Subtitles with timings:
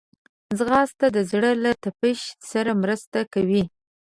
[0.57, 2.19] ځغاسته د زړه له تپش
[2.51, 3.63] سره مرسته کوي